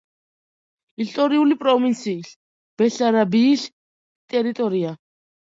ისტორიული 1.05 1.57
პროვინციის 1.59 2.31
ბესარაბიის 2.83 3.67
ტერიტორია. 4.37 4.97